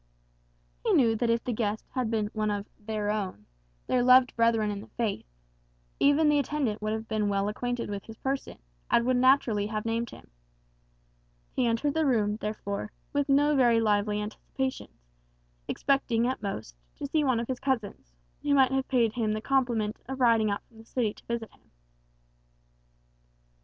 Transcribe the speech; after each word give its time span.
He 0.83 0.93
knew 0.93 1.15
that 1.17 1.29
if 1.29 1.43
the 1.43 1.53
guest 1.53 1.85
had 1.93 2.09
been 2.09 2.31
one 2.33 2.49
of 2.49 2.65
"their 2.79 3.11
own," 3.11 3.45
their 3.85 4.01
loved 4.01 4.35
brethren 4.35 4.71
in 4.71 4.81
the 4.81 4.87
faith, 4.97 5.27
even 5.99 6.27
the 6.27 6.39
attendant 6.39 6.81
would 6.81 6.91
have 6.91 7.07
been 7.07 7.29
well 7.29 7.47
acquainted 7.47 7.87
with 7.87 8.05
his 8.05 8.17
person, 8.17 8.57
and 8.89 9.05
would 9.05 9.17
naturally 9.17 9.67
have 9.67 9.85
named 9.85 10.09
him. 10.09 10.31
He 11.55 11.67
entered 11.67 11.93
the 11.93 12.07
room, 12.07 12.37
therefore, 12.37 12.91
with 13.13 13.29
no 13.29 13.55
very 13.55 13.79
lively 13.79 14.19
anticipations; 14.19 15.03
expecting, 15.67 16.25
at 16.27 16.41
most, 16.41 16.75
to 16.95 17.05
see 17.05 17.23
one 17.23 17.39
of 17.39 17.47
his 17.47 17.59
cousins, 17.59 18.11
who 18.41 18.55
might 18.55 18.71
have 18.71 18.87
paid 18.87 19.13
him 19.13 19.33
the 19.33 19.39
compliment 19.39 19.97
of 20.09 20.19
riding 20.19 20.49
out 20.49 20.63
from 20.63 20.79
the 20.79 20.83
city 20.85 21.13
to 21.13 21.25
visit 21.27 21.51
him. 21.51 21.69